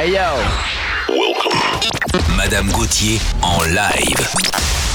[0.00, 0.36] Hey yo!
[2.36, 4.87] Madame Gauthier en live.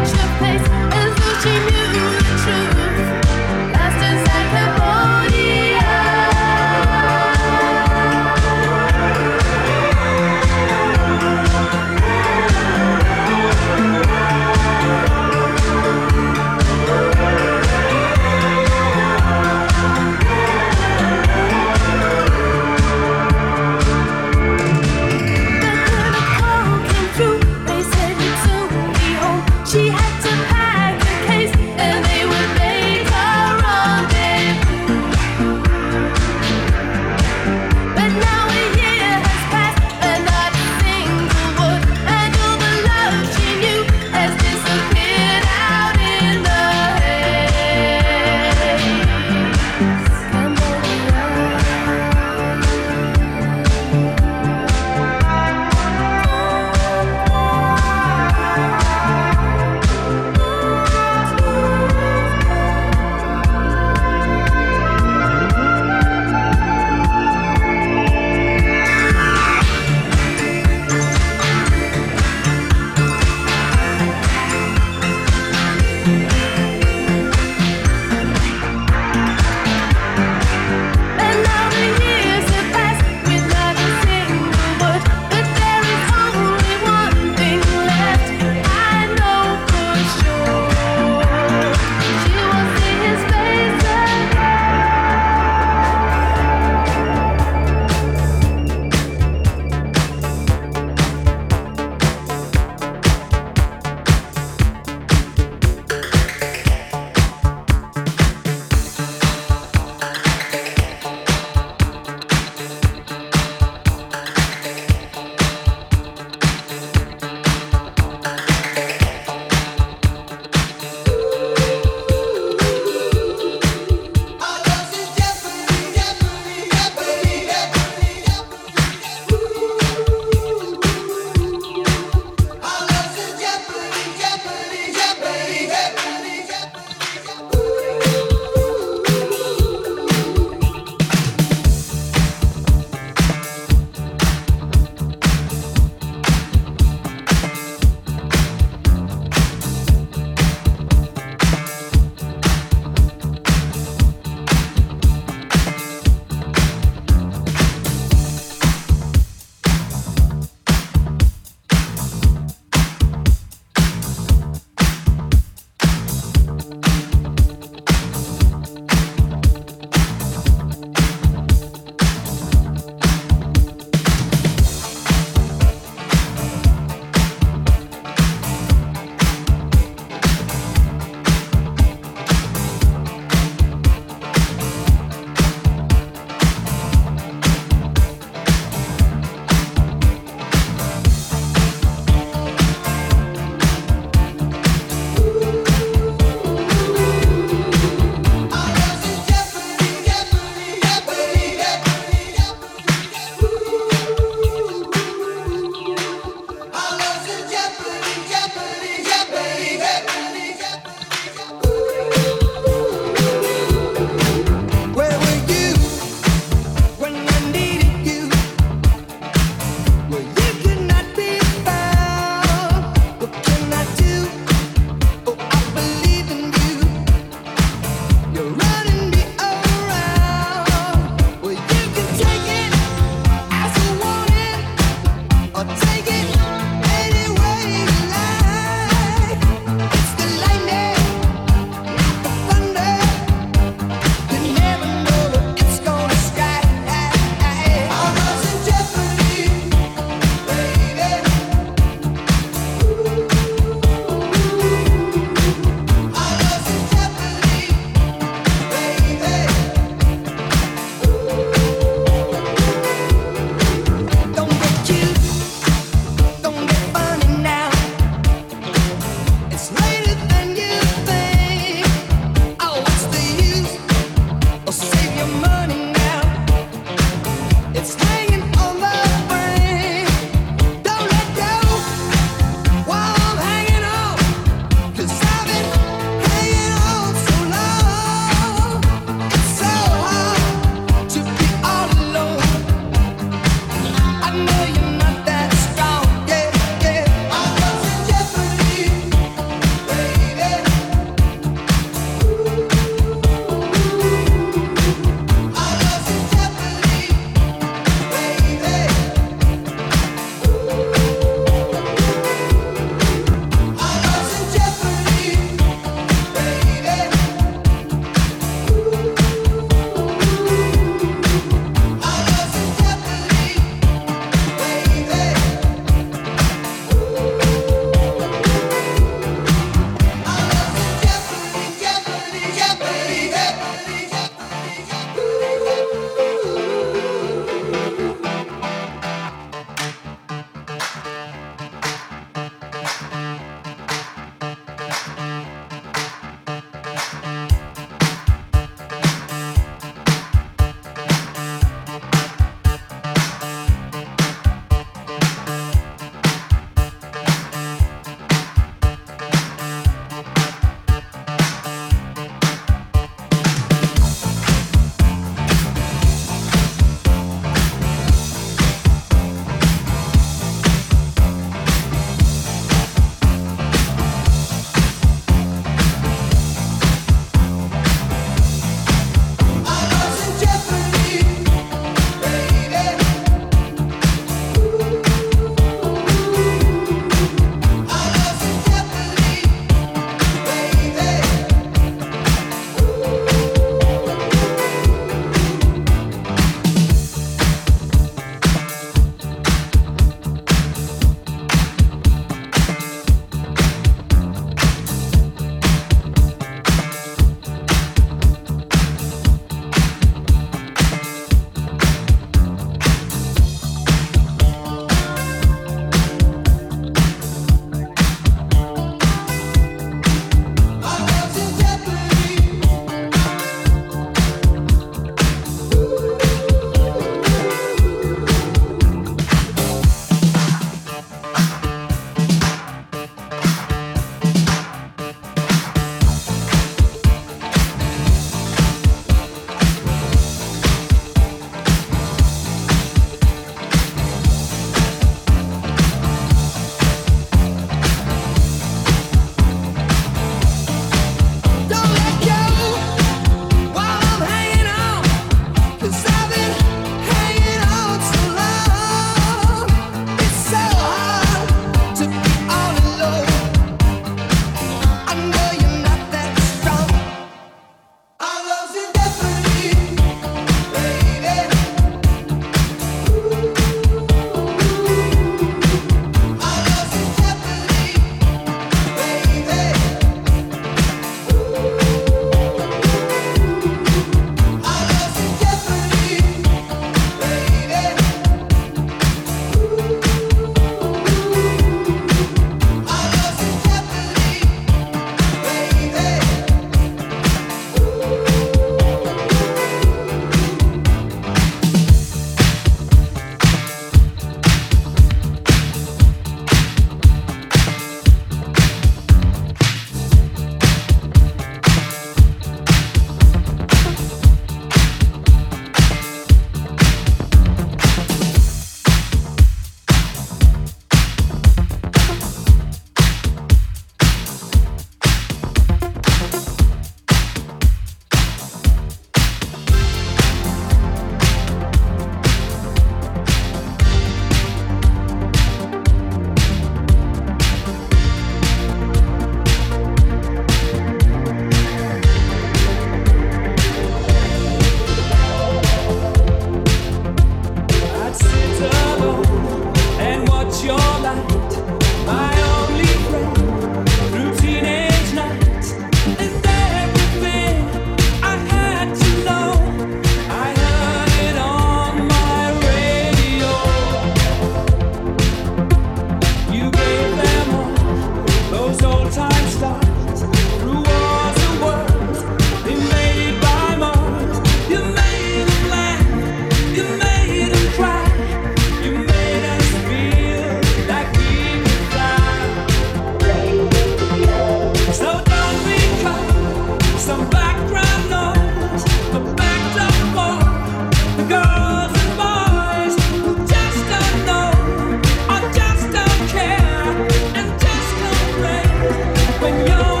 [599.41, 600.00] 朋友。